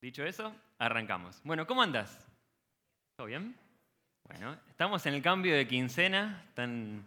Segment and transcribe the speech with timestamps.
[0.00, 1.40] Dicho eso, arrancamos.
[1.42, 2.24] Bueno, ¿cómo andas?
[3.16, 3.56] ¿Todo bien?
[4.28, 6.44] Bueno, estamos en el cambio de quincena.
[6.48, 7.04] Están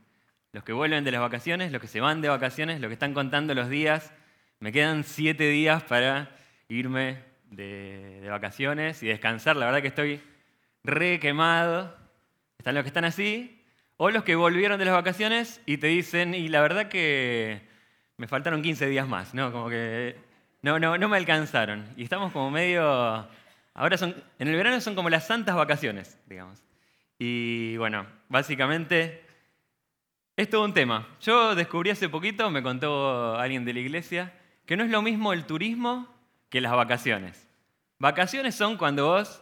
[0.52, 3.14] los que vuelven de las vacaciones, los que se van de vacaciones, los que están
[3.14, 4.12] contando los días.
[4.60, 6.36] Me quedan siete días para
[6.68, 9.56] irme de, de vacaciones y descansar.
[9.56, 10.22] La verdad que estoy
[10.84, 11.96] re quemado.
[12.58, 13.64] Están los que están así,
[13.96, 17.62] o los que volvieron de las vacaciones y te dicen, y la verdad que
[18.18, 19.52] me faltaron 15 días más, ¿no?
[19.54, 20.31] Como que
[20.62, 21.86] no, no, no me alcanzaron.
[21.98, 23.28] Y estamos como medio...
[23.74, 26.62] Ahora son, en el verano son como las santas vacaciones, digamos.
[27.18, 29.24] Y bueno, básicamente
[30.36, 31.08] es todo un tema.
[31.22, 34.34] Yo descubrí hace poquito, me contó alguien de la iglesia,
[34.66, 36.08] que no es lo mismo el turismo
[36.50, 37.48] que las vacaciones.
[38.00, 39.42] Vacaciones son cuando vos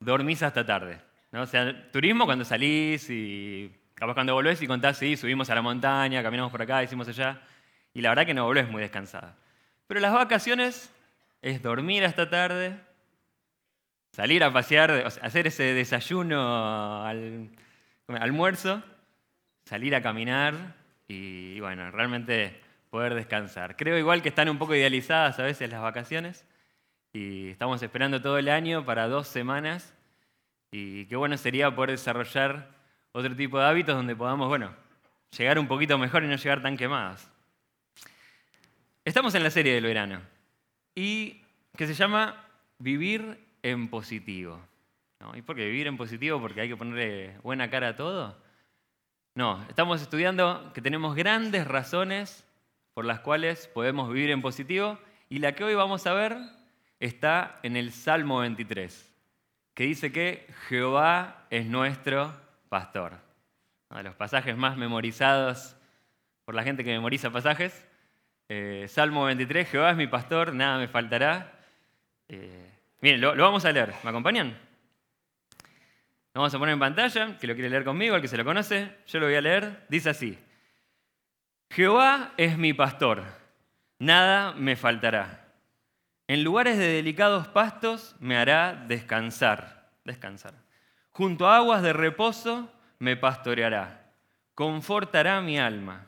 [0.00, 1.00] dormís hasta tarde.
[1.32, 1.42] ¿no?
[1.42, 5.62] O sea, turismo cuando salís y capaz cuando volvés y contás, sí, subimos a la
[5.62, 7.40] montaña, caminamos por acá, hicimos allá.
[7.92, 9.36] Y la verdad que no volvés muy descansada.
[9.88, 10.92] Pero las vacaciones
[11.40, 12.78] es dormir hasta tarde,
[14.12, 14.90] salir a pasear,
[15.22, 17.48] hacer ese desayuno al
[18.06, 18.82] almuerzo,
[19.64, 20.74] salir a caminar
[21.08, 23.76] y, bueno, realmente poder descansar.
[23.76, 26.44] Creo igual que están un poco idealizadas a veces las vacaciones
[27.14, 29.94] y estamos esperando todo el año para dos semanas
[30.70, 32.68] y qué bueno sería poder desarrollar
[33.12, 34.70] otro tipo de hábitos donde podamos, bueno,
[35.36, 37.26] llegar un poquito mejor y no llegar tan quemados.
[39.08, 40.20] Estamos en la serie del verano
[40.94, 41.40] y
[41.78, 42.44] que se llama
[42.78, 44.60] Vivir en positivo.
[45.32, 46.38] ¿Y por qué vivir en positivo?
[46.42, 48.36] Porque hay que ponerle buena cara a todo.
[49.34, 52.46] No, estamos estudiando que tenemos grandes razones
[52.92, 54.98] por las cuales podemos vivir en positivo
[55.30, 56.36] y la que hoy vamos a ver
[57.00, 59.10] está en el Salmo 23,
[59.72, 62.34] que dice que Jehová es nuestro
[62.68, 63.14] pastor.
[63.88, 65.76] Uno de los pasajes más memorizados
[66.44, 67.87] por la gente que memoriza pasajes.
[68.50, 71.52] Eh, Salmo 23, Jehová es mi pastor, nada me faltará.
[72.28, 72.70] Eh,
[73.02, 73.92] miren, lo, vamos a leer.
[74.02, 74.58] ¿Me acompañan?
[76.32, 78.46] Lo vamos a poner en pantalla, que lo quiere leer conmigo, el que se lo
[78.46, 79.84] conoce, yo lo voy a leer.
[79.90, 80.38] Dice así,
[81.70, 83.24] Jehová es mi pastor,
[83.98, 85.44] nada me faltará.
[86.26, 90.54] En lugares de delicados pastos me hará descansar, descansar.
[91.10, 94.10] Junto a aguas de reposo me pastoreará,
[94.54, 96.07] confortará mi alma.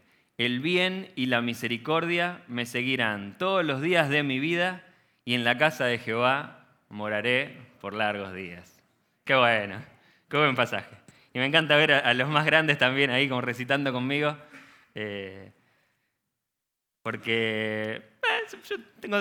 [0.45, 4.83] el bien y la misericordia me seguirán todos los días de mi vida
[5.23, 8.81] y en la casa de Jehová moraré por largos días.
[9.23, 9.81] Qué bueno,
[10.29, 10.95] qué buen pasaje.
[11.33, 14.35] Y me encanta ver a, los más grandes también ahí como recitando conmigo,
[14.95, 15.51] eh,
[17.03, 19.17] porque eh, yo tengo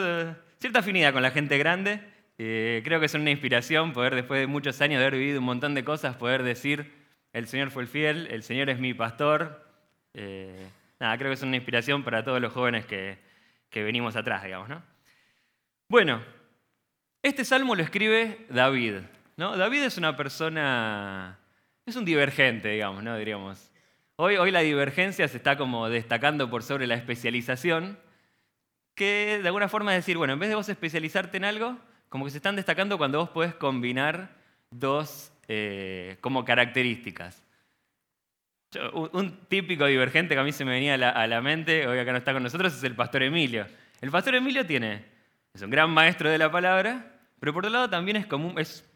[0.58, 2.00] cierta afinidad con la gente grande.
[2.38, 5.44] Eh, creo que es una inspiración poder, después de muchos años de haber vivido un
[5.44, 6.92] montón de cosas, poder decir,
[7.34, 9.66] el Señor fue el fiel, el Señor es mi pastor
[11.00, 13.18] nada, creo que es una inspiración para todos los jóvenes que,
[13.74, 14.68] venimos atrás, digamos.
[14.68, 14.82] ¿no?
[15.88, 16.22] Bueno,
[17.22, 18.98] este salmo lo escribe David.
[19.36, 19.56] ¿no?
[19.56, 21.38] David es una persona,
[21.86, 23.16] es un divergente, digamos, ¿no?
[23.16, 23.72] diríamos.
[24.16, 27.98] Hoy, hoy la divergencia se está como destacando por sobre la especialización,
[28.94, 31.78] que de alguna forma es decir, bueno, en vez de vos especializarte en algo,
[32.10, 34.36] como que se están destacando cuando vos podés combinar
[34.70, 37.42] dos eh, como características
[38.92, 42.18] un típico divergente que a mí se me venía a la, mente, hoy acá no
[42.18, 43.66] está con nosotros, es el pastor Emilio.
[44.00, 45.04] El pastor Emilio tiene,
[45.52, 47.04] es un gran maestro de la palabra,
[47.40, 48.88] pero por otro lado también es, como, es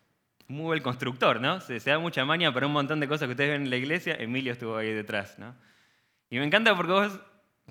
[0.47, 1.61] muy buen constructor, ¿no?
[1.61, 4.15] Se, da mucha maña para un montón de cosas que ustedes ven en la iglesia,
[4.19, 5.55] Emilio estuvo ahí detrás, ¿no?
[6.31, 7.21] Y me encanta porque vos,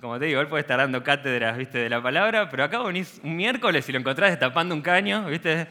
[0.02, 1.78] como te digo, él puede estar dando cátedras, ¿viste?
[1.78, 5.68] De la palabra, pero acá venís un miércoles y lo encontrás destapando un caño, ¿viste?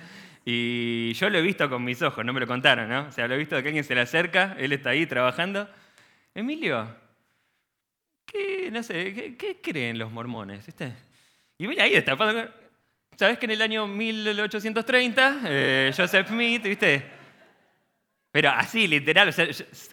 [0.46, 3.06] Y yo lo he visto con mis ojos, no me lo contaron, ¿no?
[3.06, 5.68] O sea, lo he visto de que alguien se le acerca, él está ahí trabajando,
[6.34, 6.88] Emilio,
[8.24, 10.66] ¿qué, no sé, ¿qué, creen los mormones?
[11.58, 12.16] Y mira ahí está.
[13.16, 17.04] ¿Sabes que en el año 1830, eh, Joseph Smith, ¿viste?
[18.32, 19.34] Pero así, literal,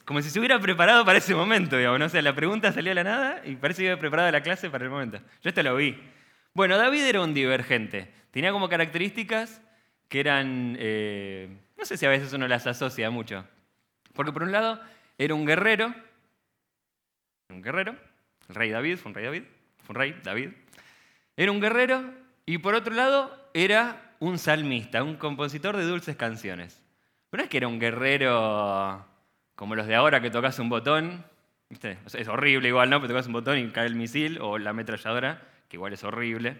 [0.06, 2.06] como si se hubiera preparado para ese momento, digamos, ¿no?
[2.06, 4.86] O la pregunta salió a la nada y parece que iba preparada la clase para
[4.86, 5.20] el momento.
[5.42, 6.00] Yo esto lo vi.
[6.54, 8.10] Bueno, David era un divergente.
[8.32, 9.62] Tenía como características
[10.08, 13.46] que eran, eh, no sé si a veces uno las asocia mucho.
[14.14, 14.82] Porque por un lado,
[15.18, 15.94] era un guerrero,
[17.50, 17.96] un guerrero,
[18.48, 19.44] el rey David, fue un rey David,
[19.84, 20.50] fue un rey David.
[21.36, 22.14] Era un guerrero
[22.46, 26.82] y por otro lado era un salmista, un compositor de dulces canciones.
[27.30, 29.06] Pero no es que era un guerrero
[29.56, 31.26] como los de ahora que tocas un botón,
[31.70, 33.00] es horrible igual, ¿no?
[33.02, 36.58] Pero tocas un botón y cae el misil o la ametralladora, que igual es horrible.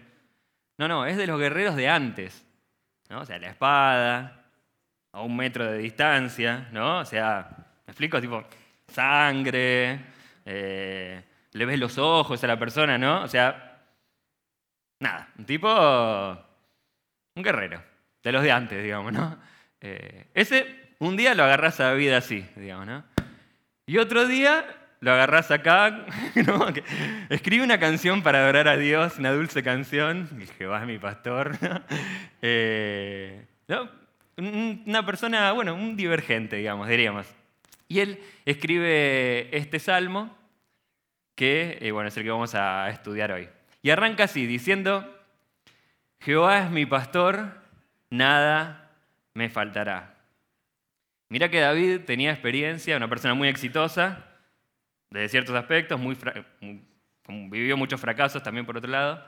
[0.76, 2.46] No, no, es de los guerreros de antes,
[3.08, 3.20] ¿no?
[3.20, 4.44] O sea, la espada,
[5.12, 6.98] a un metro de distancia, ¿no?
[6.98, 7.48] O sea,
[7.86, 8.20] ¿me explico?
[8.20, 8.44] Tipo,
[8.86, 9.98] sangre,
[10.44, 11.22] eh,
[11.52, 13.22] le ves los ojos a la persona, ¿no?
[13.22, 13.84] O sea,
[15.00, 15.68] nada, un tipo,
[17.34, 17.82] un guerrero,
[18.22, 19.38] de los de antes, digamos, ¿no?
[19.80, 23.04] Eh, ese, un día lo agarras a la vida así, digamos, ¿no?
[23.86, 24.64] Y otro día
[25.00, 26.06] lo agarras acá,
[26.46, 26.66] ¿no?
[27.30, 30.28] escribe una canción para adorar a Dios, una dulce canción,
[30.58, 31.56] Jehová es mi pastor,
[32.42, 33.46] eh,
[34.36, 37.26] una persona, bueno, un divergente, digamos, diríamos.
[37.90, 40.32] Y él escribe este salmo,
[41.34, 43.48] que eh, bueno, es el que vamos a estudiar hoy.
[43.82, 45.12] Y arranca así, diciendo,
[46.20, 47.60] Jehová es mi pastor,
[48.08, 48.92] nada
[49.34, 50.14] me faltará.
[51.28, 54.24] Mira que David tenía experiencia, una persona muy exitosa,
[55.10, 56.16] de ciertos aspectos, muy,
[57.26, 59.26] vivió muchos fracasos también por otro lado.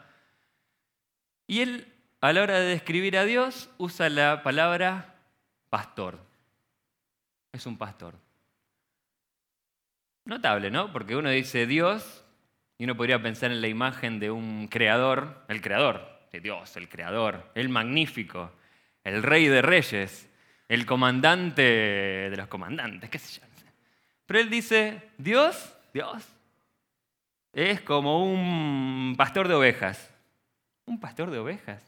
[1.49, 5.17] Y él, a la hora de describir a Dios, usa la palabra
[5.69, 6.21] pastor.
[7.51, 8.15] Es un pastor.
[10.25, 10.93] Notable, ¿no?
[10.93, 12.25] Porque uno dice Dios
[12.79, 16.89] y uno podría pensar en la imagen de un creador, el creador, de Dios, el
[16.89, 18.53] creador, el magnífico,
[19.05, 20.29] el rey de reyes,
[20.69, 23.47] el comandante de los comandantes, qué sé yo.
[24.27, 26.27] Pero él dice, Dios, Dios,
[27.53, 30.11] es como un pastor de ovejas.
[30.87, 31.85] Un pastor de ovejas.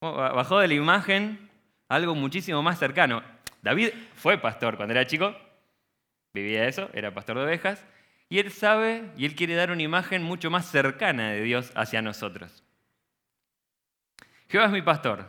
[0.00, 1.48] Bajó de la imagen
[1.88, 3.22] algo muchísimo más cercano.
[3.62, 5.36] David fue pastor cuando era chico,
[6.34, 7.84] vivía eso, era pastor de ovejas,
[8.28, 12.00] y él sabe y él quiere dar una imagen mucho más cercana de Dios hacia
[12.02, 12.64] nosotros.
[14.48, 15.28] Jehová es mi pastor.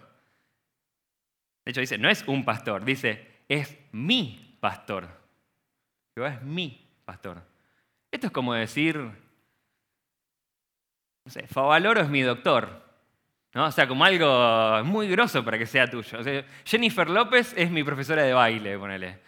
[1.66, 5.08] De hecho dice, no es un pastor, dice, es mi pastor.
[6.16, 7.42] Jehová es mi pastor.
[8.12, 8.98] Esto es como decir,
[11.26, 12.84] no sé, Favaloro es mi doctor.
[13.54, 13.66] ¿no?
[13.66, 16.20] O sea, como algo muy grosso para que sea tuyo.
[16.66, 19.20] Jennifer López es mi profesora de baile, ponele.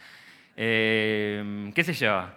[0.55, 2.29] Eh, ¿Qué sé yo?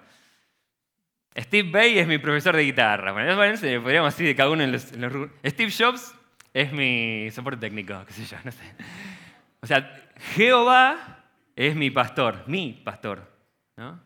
[1.36, 3.12] Steve Bay es mi profesor de guitarra.
[3.12, 6.14] Bueno, podríamos decir de cada uno en los, Steve Jobs
[6.52, 8.64] es mi soporte técnico, qué sé yo, no sé.
[9.60, 11.24] O sea, Jehová
[11.54, 13.22] es mi pastor, mi pastor.
[13.76, 14.00] ¿no?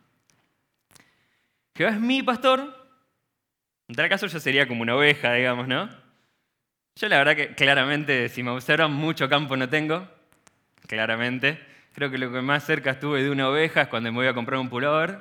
[1.75, 2.79] Jehová es mi pastor.
[3.89, 5.89] En tal caso yo sería como una oveja, digamos, ¿no?
[6.97, 10.07] Yo la verdad que claramente, si me observan, mucho campo no tengo.
[10.87, 11.72] Claramente.
[11.95, 14.35] Creo que lo que más cerca estuve de una oveja es cuando me voy a
[14.35, 15.19] comprar un pullover.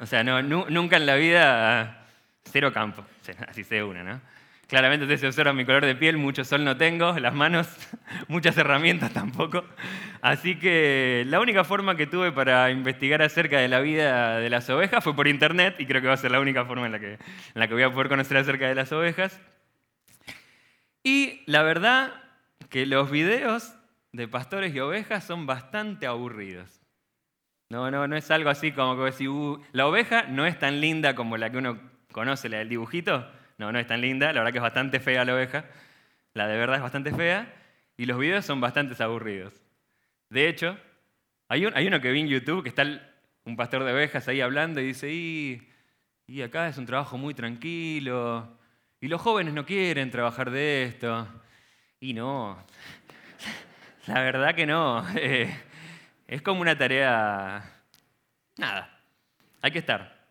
[0.00, 2.06] O sea, no, nunca en la vida
[2.44, 3.04] cero campo.
[3.48, 4.20] Así sé una, ¿no?
[4.68, 7.68] Claramente ustedes se observan mi color de piel, mucho sol no tengo, las manos,
[8.28, 9.64] muchas herramientas tampoco.
[10.22, 14.70] Así que la única forma que tuve para investigar acerca de la vida de las
[14.70, 17.00] ovejas fue por internet y creo que va a ser la única forma en la
[17.00, 17.18] que, en
[17.54, 19.38] la que voy a poder conocer acerca de las ovejas.
[21.02, 22.14] Y la verdad
[22.70, 23.74] que los videos
[24.12, 26.80] de pastores y ovejas son bastante aburridos.
[27.70, 30.80] No, no, no es algo así como que decir, uh, la oveja no es tan
[30.80, 31.80] linda como la que uno
[32.12, 33.26] conoce, la del dibujito
[33.62, 35.64] no, no es tan linda, la verdad que es bastante fea la oveja.
[36.34, 37.54] La de verdad es bastante fea.
[37.96, 39.54] Y los videos son bastante aburridos.
[40.30, 40.76] De hecho,
[41.48, 42.84] hay, uno que vi en YouTube que está
[43.44, 45.68] un pastor de ovejas ahí hablando y dice, y,
[46.26, 48.58] y acá es un trabajo muy tranquilo.
[49.00, 51.28] Y los jóvenes no quieren trabajar de esto.
[52.00, 52.58] Y no,
[54.06, 55.04] la verdad que no.
[55.16, 55.54] Eh,
[56.26, 57.62] es como una tarea...
[58.56, 58.98] Nada,
[59.60, 60.22] hay que estar.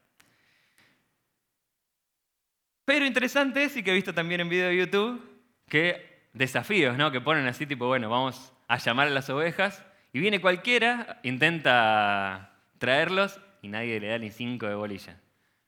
[2.86, 5.22] Pero interesante es, y que he visto también en video de YouTube,
[5.70, 7.12] que desafíos, ¿no?
[7.12, 12.54] Que ponen así, tipo, bueno, vamos a llamar a las ovejas, y viene cualquiera, intenta
[12.80, 15.20] traerlos, y nadie le da ni cinco de bolilla.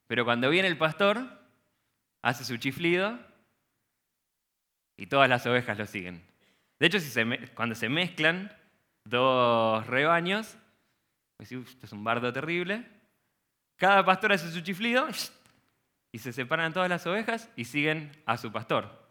[0.08, 1.26] Pero cuando viene el pastor,
[2.22, 3.20] hace su chiflido,
[4.98, 6.33] y todas las ovejas lo siguen.
[6.84, 7.00] De hecho,
[7.56, 8.54] cuando se mezclan
[9.06, 10.58] dos rebaños,
[11.38, 12.86] pues, esto es un bardo terrible,
[13.78, 15.08] cada pastor hace su chiflido,
[16.12, 19.02] y se separan todas las ovejas y siguen a su pastor.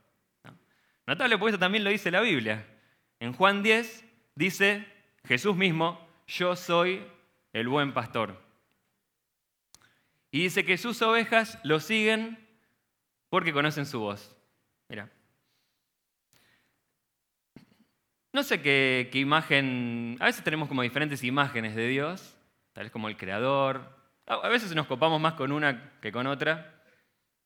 [1.07, 2.63] Notable porque eso también lo dice la Biblia.
[3.19, 4.87] En Juan 10 dice
[5.25, 7.03] Jesús mismo, yo soy
[7.55, 8.39] el buen pastor.
[10.31, 12.47] Y dice que sus ovejas lo siguen
[13.31, 14.37] porque conocen su voz.
[14.91, 15.09] Mira.
[18.33, 22.35] No sé qué, imagen, a veces tenemos como diferentes imágenes de Dios,
[22.73, 23.95] tal vez como el creador,
[24.27, 26.83] a veces nos copamos más con una que con otra,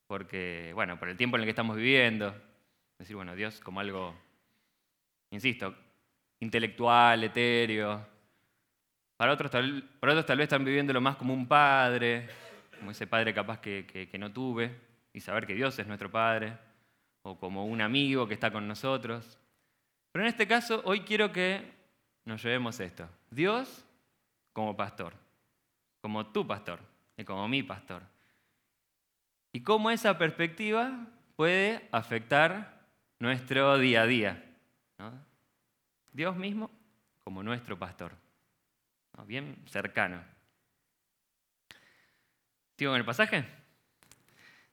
[0.06, 2.34] porque, bueno, por el tiempo en el que estamos viviendo,
[2.98, 4.14] decir, bueno, Dios como algo,
[5.30, 5.74] insisto,
[6.38, 8.06] intelectual, etéreo,
[9.16, 12.28] Para otros, tal, para tal vez están viviéndolo más como un padre,
[12.78, 16.52] como ese padre capaz que no tuve, y saber que Dios es nuestro Padre,
[17.22, 19.38] o como un amigo que está con nosotros.
[20.16, 21.74] Pero en este caso, hoy quiero que
[22.24, 23.06] nos llevemos esto.
[23.30, 23.84] Dios
[24.54, 25.12] como pastor,
[26.00, 26.80] como tu pastor
[27.18, 28.02] y como mi pastor.
[29.52, 31.06] Y cómo esa perspectiva
[31.36, 32.80] puede afectar
[33.18, 34.42] nuestro día a día.
[36.14, 36.70] Dios mismo
[37.22, 38.12] como nuestro pastor.
[39.26, 40.24] Bien cercano.
[42.78, 43.44] ¿Sigo en el pasaje?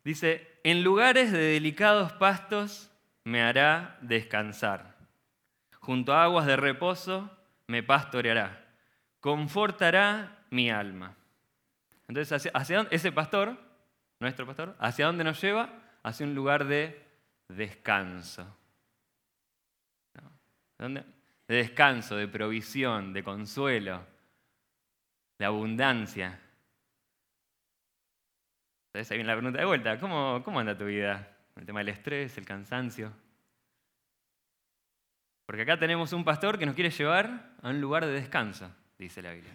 [0.06, 2.90] Dice, en lugares de delicados pastos
[3.26, 4.93] me hará descansar.
[5.84, 7.30] Junto a aguas de reposo
[7.68, 8.66] me pastoreará.
[9.20, 11.14] Confortará mi alma.
[12.08, 12.96] Entonces, ¿hacia, dónde?
[12.96, 13.58] ese pastor,
[14.22, 15.70] nuestro pastor, ¿hacia dónde nos lleva?
[16.02, 17.06] Hacia un lugar de
[17.50, 18.48] descanso.
[20.78, 21.04] ¿Dónde?
[21.50, 24.06] De descanso, de provisión, de consuelo,
[25.38, 26.40] de abundancia.
[28.88, 31.36] Entonces ahí viene la pregunta de vuelta, ¿cómo, cómo anda tu vida?
[31.58, 33.12] El tema del estrés, el cansancio.
[35.54, 39.22] Porque acá tenemos un pastor que nos quiere llevar a un lugar de descanso, dice
[39.22, 39.54] la Biblia.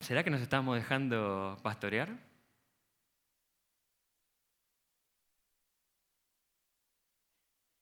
[0.00, 2.08] ¿Será que nos estamos dejando pastorear?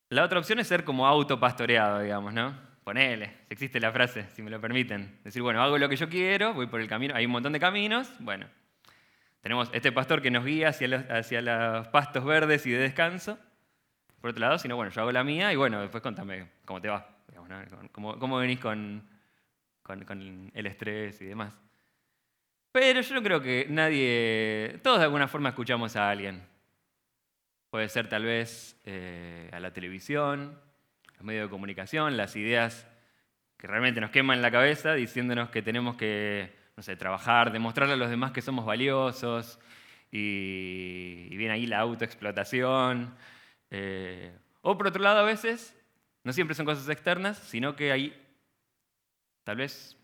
[0.08, 2.58] La otra opción es ser como autopastoreado, digamos, ¿no?
[2.82, 5.20] Ponele, si existe la frase, si me lo permiten.
[5.22, 7.60] Decir, bueno, hago lo que yo quiero, voy por el camino, hay un montón de
[7.60, 8.48] caminos, bueno.
[9.42, 13.38] Tenemos este pastor que nos guía hacia los pastos verdes y de descanso.
[14.20, 16.80] Por otro lado, si no, bueno, yo hago la mía y bueno, después contame cómo
[16.80, 18.16] te va, digamos, ¿no?
[18.18, 19.02] ¿Cómo, venís con,
[19.82, 21.52] con el estrés y demás.
[22.72, 26.42] Pero yo no creo que nadie, todos de alguna forma escuchamos a alguien.
[27.70, 30.58] Puede ser tal vez eh, a la televisión,
[31.14, 32.86] los medios de comunicación, las ideas
[33.56, 37.96] que realmente nos queman la cabeza diciéndonos que tenemos que, no sé, trabajar, demostrarle a
[37.96, 39.58] los demás que somos valiosos
[40.10, 43.14] y, viene ahí la autoexplotación.
[43.70, 45.76] Eh, o por otro lado, a veces,
[46.24, 48.20] no siempre son cosas externas, sino que hay
[49.44, 49.96] tal vez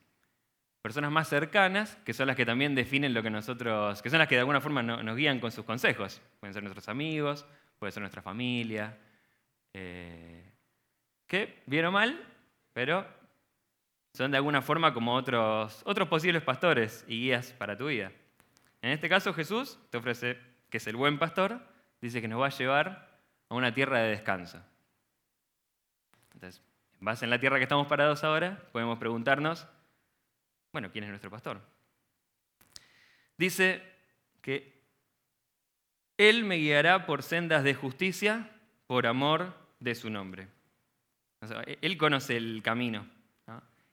[0.81, 4.29] personas más cercanas, que son las que también definen lo que nosotros, que son las
[4.29, 6.21] que de alguna forma nos guían con sus consejos.
[6.39, 7.45] Pueden ser nuestros amigos,
[7.79, 8.97] puede ser nuestra familia,
[9.75, 10.45] eh,
[11.27, 12.25] que, bien o mal,
[12.73, 13.07] pero
[14.15, 18.13] son de alguna forma como otros, otros posibles pastores y guías para tu vida.
[18.81, 20.39] En este caso Jesús te ofrece,
[20.71, 21.61] que es el buen pastor,
[22.01, 23.16] dice que nos va a llevar
[23.49, 24.63] a una tierra de descanso.
[26.35, 26.63] Entonces,
[27.01, 29.67] en base en la tierra que estamos parados ahora, podemos preguntarnos,
[30.73, 31.61] bueno, ¿quién es nuestro pastor?
[33.37, 33.83] Dice
[34.41, 34.81] que
[36.17, 38.51] Él me guiará por sendas de justicia
[38.87, 40.49] por amor de su nombre.
[41.81, 43.07] él conoce el camino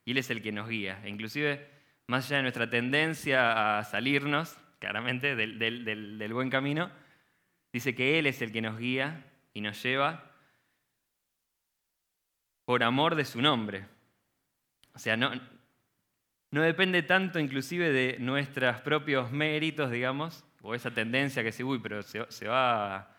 [0.05, 1.01] y Él es el que nos guía.
[1.03, 1.67] E inclusive,
[2.07, 6.91] más allá de nuestra tendencia a salirnos, claramente, del, del buen camino,
[7.71, 10.23] dice que Él es el que nos guía y nos lleva
[12.65, 13.85] por amor de su nombre.
[14.93, 15.31] O sea, no,
[16.51, 22.03] depende tanto inclusive de nuestros propios méritos, digamos, o esa tendencia que se, uy, pero
[22.03, 23.15] se, va,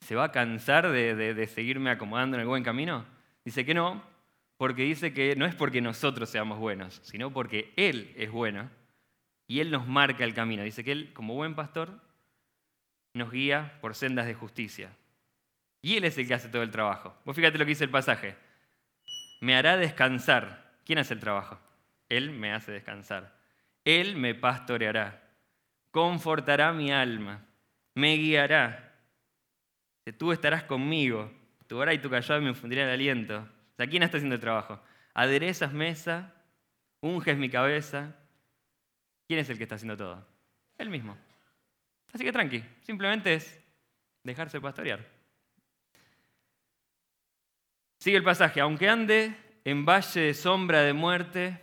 [0.00, 3.04] se va a cansar de, seguirme acomodando en el buen camino.
[3.44, 4.02] Dice que no,
[4.56, 8.70] porque dice que no es porque nosotros seamos buenos, sino porque Él es bueno
[9.46, 10.62] y Él nos marca el camino.
[10.62, 12.00] Dice que Él, como buen pastor,
[13.14, 14.90] nos guía por sendas de justicia.
[15.82, 17.16] Y Él es el que hace todo el trabajo.
[17.24, 18.36] Vos fíjate lo que dice el pasaje.
[19.40, 20.72] Me hará descansar.
[20.84, 21.58] ¿Quién hace el trabajo?
[22.08, 23.36] Él me hace descansar.
[23.86, 25.22] Él me pastoreará,
[25.92, 27.46] confortará mi alma,
[27.94, 28.94] me guiará.
[30.18, 31.32] Tú estarás conmigo,
[31.68, 33.38] tu hora y tu callado me infundirá el aliento.
[33.38, 34.82] O sea, ¿quién está haciendo el trabajo?
[35.14, 36.34] Aderezas mesa,
[37.00, 38.12] unges mi cabeza.
[39.28, 40.26] ¿Quién es el que está haciendo todo?
[40.78, 41.16] Él mismo.
[42.12, 43.64] Así que tranqui, simplemente es
[44.24, 45.15] dejarse pastorear.
[48.06, 49.34] Sigue el pasaje, aunque ande
[49.64, 51.60] en valle de sombra de muerte,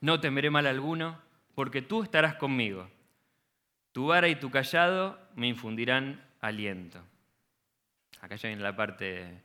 [0.00, 1.20] no temeré mal alguno,
[1.54, 2.88] porque tú estarás conmigo.
[3.92, 6.98] Tu vara y tu callado me infundirán aliento.
[8.22, 9.42] Acá ya viene la parte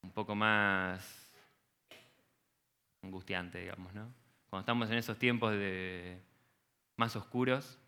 [0.00, 1.30] un poco más
[3.02, 4.10] angustiante, digamos, ¿no?
[4.48, 6.22] Cuando estamos en esos tiempos de
[6.96, 7.78] más oscuros,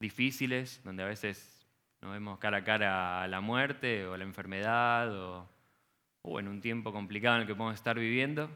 [0.00, 1.68] difíciles, donde a veces
[2.00, 5.57] nos vemos cara a cara a la muerte o a la enfermedad o,
[6.22, 8.50] o en un tiempo complicado en el que podemos estar viviendo,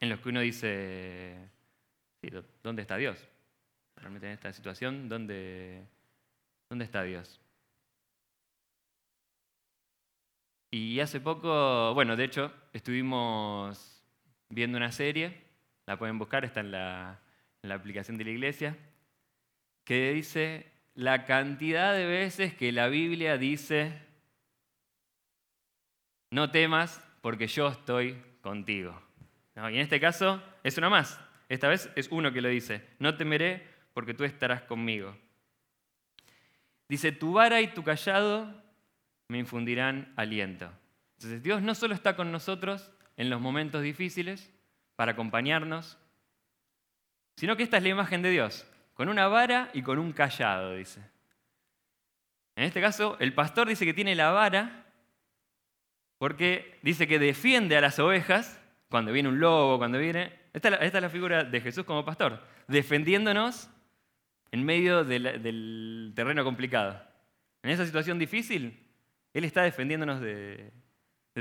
[0.00, 1.50] en los que uno dice,
[2.62, 3.26] ¿dónde está Dios?
[3.96, 5.86] Realmente en esta situación, ¿dónde,
[6.68, 7.40] dónde está Dios?
[10.70, 14.04] Y hace poco, bueno, de hecho, estuvimos
[14.50, 15.42] viendo una serie,
[15.86, 17.20] la pueden buscar, está en la,
[17.62, 18.76] en la aplicación de la iglesia,
[19.84, 24.05] que dice la cantidad de veces que la Biblia dice,
[26.30, 29.00] no temas porque yo estoy contigo.
[29.54, 31.20] y en este caso es una más.
[31.48, 35.16] Esta vez es uno que lo dice, no temeré porque tú estarás conmigo.
[36.88, 38.62] Dice, tu vara y tu callado
[39.28, 40.70] me infundirán aliento.
[41.16, 44.52] Entonces Dios no solo está con nosotros en los momentos difíciles
[44.94, 45.98] para acompañarnos,
[47.36, 50.74] sino que esta es la imagen de Dios, con una vara y con un callado,
[50.74, 51.00] dice.
[52.54, 54.85] En este caso, el pastor dice que tiene la vara
[56.18, 60.32] porque dice que defiende a las ovejas cuando viene un lobo, cuando viene...
[60.52, 63.68] Esta es la, figura de Jesús como pastor, defendiéndonos
[64.50, 66.98] en medio del, terreno complicado.
[67.62, 68.74] En esa situación difícil,
[69.34, 70.72] Él está defendiéndonos de,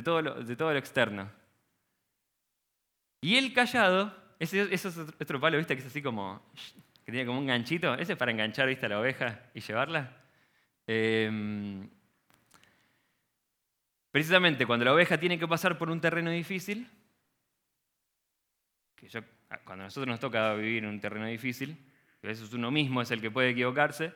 [0.03, 1.31] todo, lo, externo.
[3.21, 5.75] Y el callado, ese, es otro palo, ¿viste?
[5.75, 6.41] Que es así como,
[7.05, 8.85] que tiene como un ganchito, ese es para enganchar, ¿viste?
[8.85, 10.11] A la oveja y llevarla.
[10.87, 11.89] Em,
[14.15, 16.89] precisamente cuando la oveja tiene que pasar por un terreno difícil,
[18.95, 19.09] que
[19.65, 21.77] cuando a nosotros nos toca vivir en un terreno difícil,
[22.21, 24.13] que eso es uno mismo es el que puede equivocarse,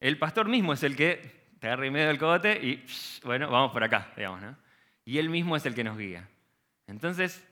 [0.00, 1.30] el pastor mismo es el que
[1.60, 2.84] te agarra en medio del cogote y,
[3.22, 4.56] bueno, vamos por acá, digamos, ¿no?
[5.04, 6.28] Y él mismo es el que nos guía.
[6.88, 7.46] Entonces,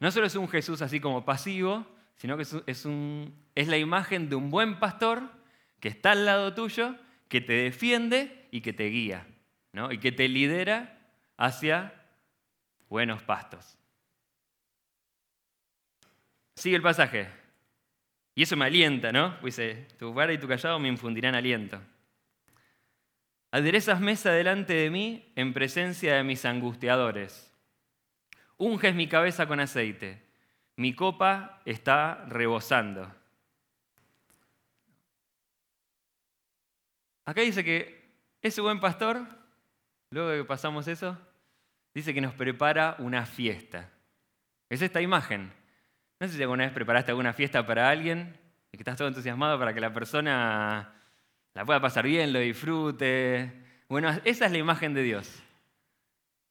[0.00, 1.86] no solo es un Jesús así como pasivo,
[2.16, 5.22] sino que es, es la imagen de un buen pastor
[5.80, 6.96] que está al lado tuyo,
[7.28, 9.26] que te defiende y que te guía,
[9.72, 9.90] ¿no?
[9.90, 10.96] y que te lidera
[11.38, 11.94] hacia
[12.88, 13.78] buenos pastos.
[16.54, 17.28] Sigue el pasaje.
[18.34, 19.36] Y eso me alienta, ¿no?
[19.42, 21.80] Dice, tu vara y tu callado me infundirán aliento.
[23.50, 27.50] Aderezas mesa delante de mí en presencia de mis angustiadores.
[28.56, 30.22] Unges mi cabeza con aceite.
[30.76, 33.12] Mi copa está rebosando.
[37.24, 39.26] Acá dice que ese buen pastor,
[40.10, 41.18] luego de que pasamos eso,
[41.98, 43.90] dice que nos prepara una fiesta.
[44.70, 45.52] Es esta imagen.
[46.20, 48.36] No sé si alguna vez preparaste alguna fiesta para alguien
[48.70, 50.94] y que estás todo entusiasmado para que la persona
[51.54, 53.52] la pueda pasar bien, lo disfrute.
[53.88, 55.42] Bueno, esa es la imagen de Dios.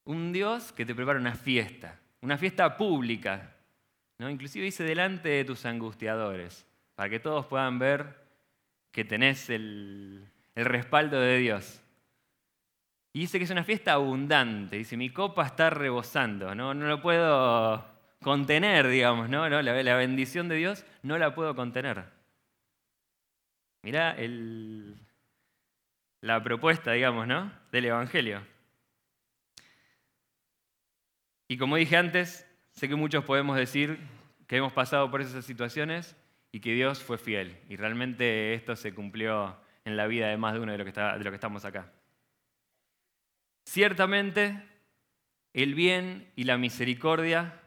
[0.04, 3.54] Un Dios que te prepara una fiesta, una fiesta pública.
[4.18, 4.28] ¿no?
[4.28, 8.16] Inclusive dice delante de tus angustiadores, para que todos puedan ver
[8.90, 11.80] que tenés el, el respaldo de Dios.
[13.12, 14.76] Y dice que es una fiesta abundante.
[14.76, 16.54] Dice, mi copa está rebosando.
[16.54, 17.84] No, no lo puedo
[18.22, 19.48] contener, digamos, ¿no?
[19.48, 22.04] La, la bendición de Dios no la puedo contener.
[23.82, 24.16] Mirá
[26.20, 27.52] la propuesta, digamos, ¿no?
[27.72, 28.42] Del Evangelio.
[31.48, 33.98] Y como dije antes, sé que muchos podemos decir
[34.46, 36.16] que hemos pasado por esas situaciones
[36.52, 37.56] y que Dios fue fiel.
[37.68, 41.00] Y realmente esto se cumplió en la vida de más de uno de los que,
[41.00, 41.90] de lo que estamos acá.
[43.68, 44.66] Ciertamente,
[45.52, 47.60] el bien y la misericordia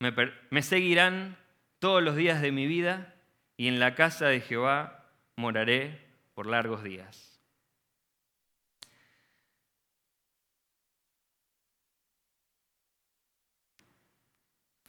[0.00, 1.36] me, seguirán
[1.78, 3.14] todos los días de mi vida
[3.58, 6.00] y en la casa de Jehová moraré
[6.32, 7.38] por largos días.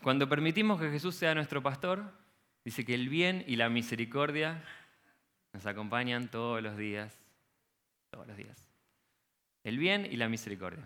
[0.01, 2.09] Cuando permitimos que Jesús sea nuestro pastor,
[2.63, 4.63] dice que el bien y la misericordia
[5.51, 7.19] nos acompañan todos los días,
[8.11, 8.64] todos los días.
[9.65, 10.85] El bien y la misericordia.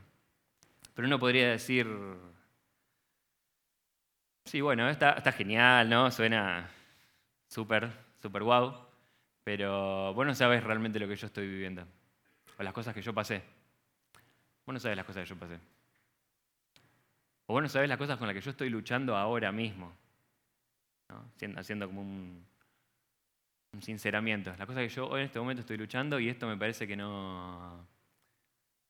[0.96, 1.86] Pero uno podría decir,
[4.46, 6.10] sí, bueno, está, genial, ¿no?
[6.12, 6.72] Suena
[7.50, 8.74] súper, súper guau,
[9.44, 11.86] pero vos no sabes realmente lo que yo estoy viviendo,
[12.58, 13.44] o las cosas que yo pasé.
[14.66, 15.60] Vos no sabes las cosas que yo pasé.
[17.48, 19.92] O vos no sabes las cosas con las que yo estoy luchando ahora mismo.
[21.10, 21.60] ¿no?
[21.60, 22.46] Haciendo como un,
[23.74, 24.56] un sinceramiento.
[24.58, 26.96] La cosa que yo hoy en este momento estoy luchando y esto me parece que
[26.96, 27.99] no...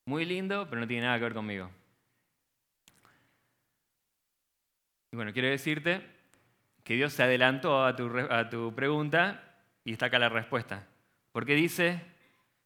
[0.09, 1.69] Muy lindo, pero no tiene nada que ver conmigo.
[5.11, 6.01] Y bueno, quiero decirte
[6.83, 9.43] que Dios se adelantó a tu, a tu pregunta
[9.83, 10.87] y está acá la respuesta.
[11.31, 12.01] Porque dice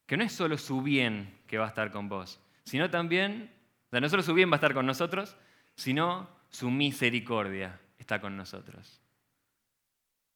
[0.06, 3.52] que no es solo su bien que va a estar con vos, sino también,
[3.88, 5.36] o sea, no solo su bien va a estar con nosotros,
[5.76, 9.02] sino su misericordia está con nosotros.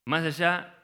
[0.04, 0.76] Más allá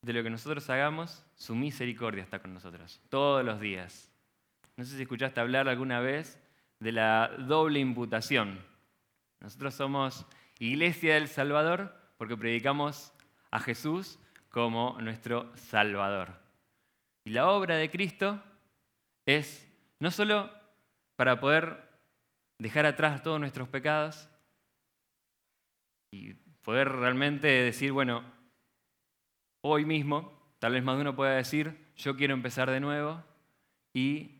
[0.00, 4.09] de lo que nosotros hagamos, su misericordia está con nosotros, todos los días.
[4.80, 6.40] No sé si escuchaste hablar alguna vez
[6.78, 8.64] de la doble imputación.
[9.38, 10.24] Nosotros somos
[10.58, 13.12] Iglesia del Salvador porque predicamos
[13.50, 16.32] a Jesús como nuestro Salvador.
[17.26, 18.42] Y la obra de Cristo
[19.26, 20.50] es no solo
[21.14, 21.86] para poder
[22.58, 24.30] dejar atrás todos nuestros pecados
[26.10, 28.24] y poder realmente decir, bueno,
[29.60, 33.22] hoy mismo, tal vez más de uno pueda decir, yo quiero empezar de nuevo
[33.92, 34.39] y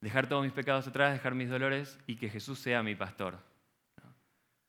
[0.00, 3.38] dejar todos mis pecados atrás, dejar mis dolores y que Jesús sea mi pastor.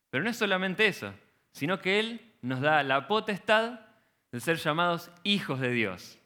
[0.10, 1.14] Pero no es solamente eso,
[1.52, 3.80] sino que Él nos da la potestad
[4.32, 6.20] de ser llamados hijos de Dios.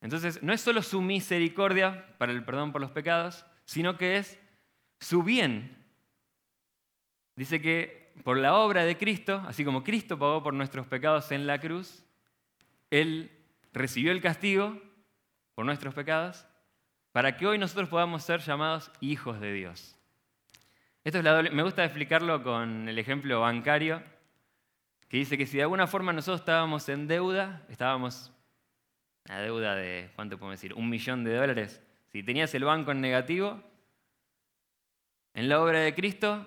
[0.00, 4.38] Entonces, no es solo su misericordia para el perdón por los pecados, sino que es
[5.00, 5.76] su bien.
[7.36, 11.46] Dice que por la obra de Cristo, así como Cristo pagó por nuestros pecados en
[11.46, 12.04] la cruz,
[12.90, 13.30] Él
[13.72, 14.80] recibió el castigo
[15.54, 16.47] por nuestros pecados
[17.18, 19.98] para que hoy nosotros podamos ser llamados hijos de Dios.
[21.02, 24.00] Esto es Me gusta explicarlo con el ejemplo bancario,
[25.08, 28.32] que dice que si de alguna forma nosotros estábamos en deuda, estábamos
[29.28, 30.74] a deuda de, ¿cuánto podemos decir?
[30.74, 31.82] Un millón de dólares.
[32.06, 33.64] Si tenías el banco en negativo,
[35.34, 36.46] en la obra de Cristo,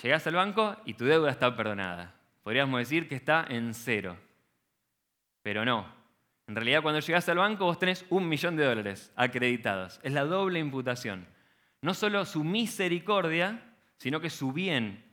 [0.00, 2.14] llegás al banco y tu deuda está perdonada.
[2.44, 4.16] Podríamos decir que está en cero.
[5.42, 5.97] Pero no.
[6.48, 10.00] En realidad, cuando llegás al banco, vos tenés un millón de dólares acreditados.
[10.02, 11.26] Es la doble imputación.
[11.80, 13.62] No solo su misericordia,
[13.98, 15.04] sino que su bien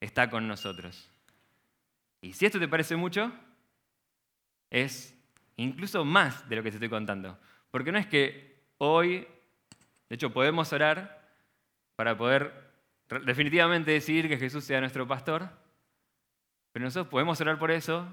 [0.00, 1.10] está con nosotros.
[2.20, 3.32] Y si esto te parece mucho,
[4.70, 5.18] es
[5.56, 7.36] incluso más de lo que te estoy contando.
[7.70, 9.26] Porque no es que hoy
[10.12, 11.26] de hecho, podemos orar
[11.96, 12.52] para poder
[13.24, 15.48] definitivamente decidir que Jesús sea nuestro pastor,
[16.70, 18.06] pero nosotros podemos orar por eso,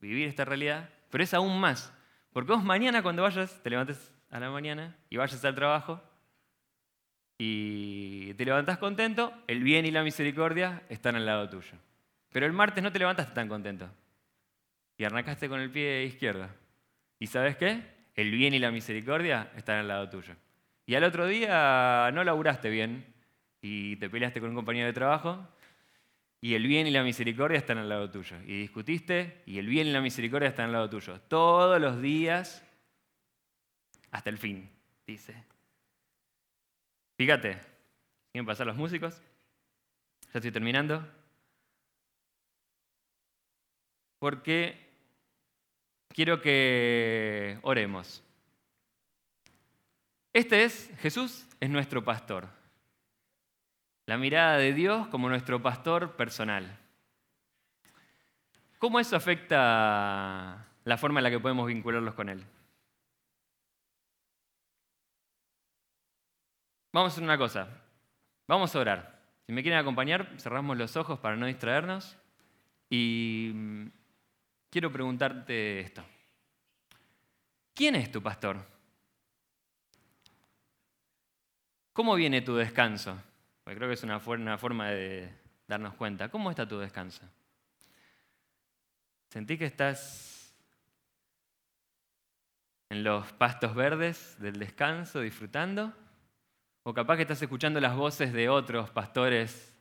[0.00, 1.92] vivir esta realidad, pero es aún más.
[2.34, 6.02] Porque vos mañana cuando vayas, te levantes a la mañana y vayas al trabajo
[7.38, 11.78] y te levantás contento, el bien y la misericordia están al lado tuyo.
[12.32, 13.88] Pero el martes no te levantaste tan contento
[14.98, 16.48] y arrancaste con el pie izquierdo.
[17.20, 17.84] ¿Y sabes qué?
[18.16, 20.34] El bien y la misericordia están al lado tuyo.
[20.86, 23.14] Y al otro día no laburaste bien
[23.62, 25.46] y te peleaste con un compañero de trabajo
[26.44, 28.36] y el bien y la misericordia están al lado tuyo.
[28.42, 31.18] Y discutiste y el bien y la misericordia están al lado tuyo.
[31.22, 32.62] Todos los días
[34.10, 34.68] hasta el fin,
[35.06, 35.42] dice.
[37.16, 37.58] Fíjate,
[38.30, 39.22] ¿quieren pasar los músicos?
[40.34, 41.08] Ya estoy terminando.
[44.18, 44.86] Porque
[46.08, 48.22] quiero que oremos.
[50.30, 52.63] Este es, Jesús es nuestro pastor.
[54.06, 56.78] La mirada de Dios como nuestro pastor personal.
[58.78, 62.44] ¿Cómo eso afecta la forma en la que podemos vincularlos con Él?
[66.92, 67.68] Vamos a hacer una cosa.
[68.46, 69.20] Vamos a orar.
[69.46, 72.16] Si me quieren acompañar, cerramos los ojos para no distraernos.
[72.90, 73.86] Y mm,
[74.70, 76.04] quiero preguntarte esto.
[77.74, 78.58] ¿Quién es tu pastor?
[81.94, 83.18] ¿Cómo viene tu descanso?
[83.64, 85.32] Porque creo que es una, forma de
[85.66, 86.28] darnos cuenta.
[86.28, 87.26] ¿Cómo está tu descanso?
[89.30, 90.54] ¿Sentí que estás
[92.90, 95.94] en los pastos verdes del descanso, disfrutando?
[96.82, 99.74] ¿O capaz que estás escuchando las voces de otros pastores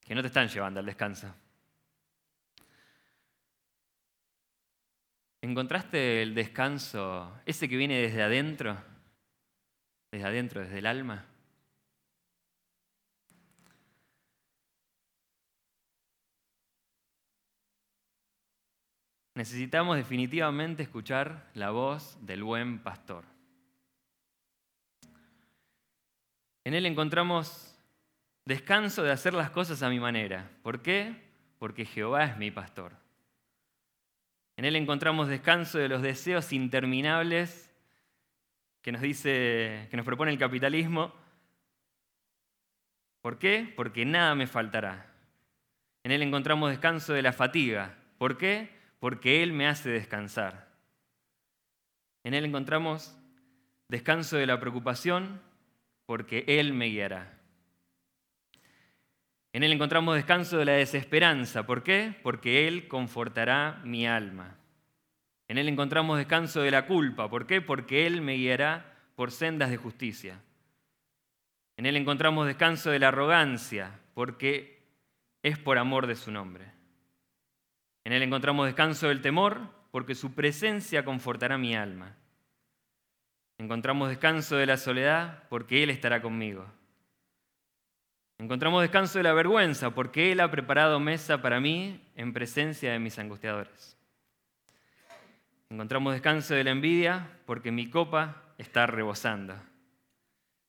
[0.00, 1.32] que no te están llevando al descanso?
[5.40, 8.97] ¿Encontraste el descanso, ese que viene desde adentro?
[10.10, 11.26] Desde adentro, desde el alma.
[19.34, 23.24] Necesitamos definitivamente escuchar la voz del buen pastor.
[26.64, 27.78] En él encontramos
[28.44, 30.50] descanso de hacer las cosas a mi manera.
[30.62, 31.14] ¿Por qué?
[31.58, 32.96] Porque Jehová es mi pastor.
[34.56, 37.67] En él encontramos descanso de los deseos interminables
[38.82, 41.12] que nos dice, que nos propone el capitalismo.
[43.20, 43.72] ¿Por qué?
[43.76, 45.06] Porque nada me faltará.
[46.04, 47.96] En él encontramos descanso de la fatiga.
[48.18, 48.70] ¿Por qué?
[49.00, 50.68] Porque él me hace descansar.
[52.24, 53.16] En él encontramos
[53.88, 55.40] descanso de la preocupación,
[56.06, 57.38] porque él me guiará.
[59.52, 61.66] En él encontramos descanso de la desesperanza.
[61.66, 62.14] ¿Por qué?
[62.22, 64.56] Porque él confortará mi alma.
[65.48, 67.28] En Él encontramos descanso de la culpa.
[67.28, 67.62] ¿Por qué?
[67.62, 70.40] Porque Él me guiará por sendas de justicia.
[71.78, 74.86] En Él encontramos descanso de la arrogancia, porque
[75.42, 76.70] es por amor de su nombre.
[78.04, 82.14] En Él encontramos descanso del temor, porque su presencia confortará mi alma.
[83.58, 86.66] Encontramos descanso de la soledad, porque Él estará conmigo.
[88.38, 92.98] Encontramos descanso de la vergüenza, porque Él ha preparado mesa para mí en presencia de
[92.98, 93.97] mis angustiadores.
[95.70, 99.54] Encontramos descanso de la envidia porque mi copa está rebosando.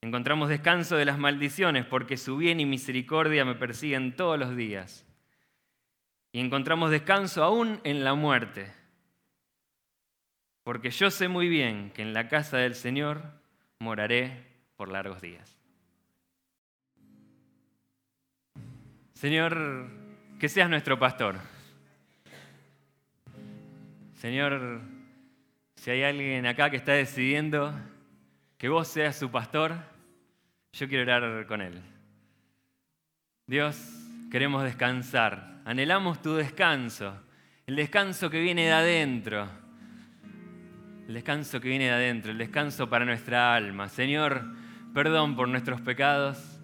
[0.01, 5.05] Encontramos descanso de las maldiciones porque su bien y misericordia me persiguen todos los días.
[6.31, 8.71] Y encontramos descanso aún en la muerte.
[10.63, 13.23] Porque yo sé muy bien que en la casa del Señor
[13.79, 15.57] moraré por largos días.
[19.13, 19.89] Señor,
[20.39, 21.58] que seas nuestro pastor.
[24.19, 24.81] Señor,
[25.75, 27.73] si hay alguien acá que está decidiendo
[28.57, 29.77] que vos seas su pastor,
[30.73, 31.81] yo quiero orar con él.
[33.47, 33.77] Dios,
[34.29, 37.17] queremos descansar, anhelamos tu descanso,
[37.65, 39.47] el descanso que viene de adentro,
[41.07, 43.87] el descanso que viene de adentro, el descanso para nuestra alma.
[43.87, 44.43] Señor,
[44.93, 46.59] perdón por nuestros pecados.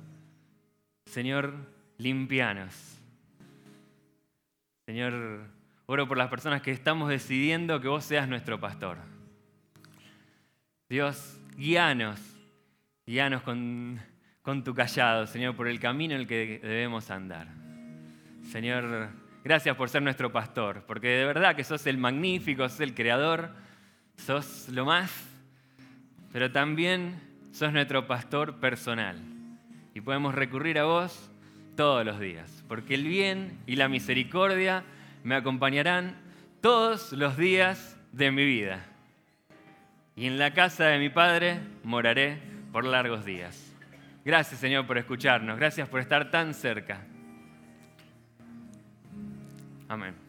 [1.06, 1.56] Señor,
[2.00, 3.00] limpianos.
[4.86, 5.55] Señor,
[5.88, 8.98] Oro por las personas que estamos decidiendo que vos seas nuestro pastor.
[10.90, 12.20] Dios, guíanos,
[13.06, 14.02] guíanos con,
[14.64, 17.50] tu callado, Señor, por el camino en el que debemos andar.
[18.52, 19.10] Señor,
[19.44, 23.52] gracias por ser nuestro pastor, porque de verdad que sos el magnífico, sos el creador,
[24.18, 25.12] sos lo más,
[26.34, 27.22] pero también
[27.52, 29.22] sos nuestro pastor personal.
[29.94, 31.32] Y podemos recurrir a vos
[31.76, 34.84] todos los días, porque el bien y la misericordia
[35.26, 36.16] me acompañarán
[36.62, 38.86] todos los días de mi vida.
[40.16, 42.40] Y en la casa de mi Padre moraré
[42.72, 43.76] por largos días.
[44.24, 47.02] Gracias Señor por escucharnos, gracias por estar tan cerca.
[49.90, 50.25] Amén.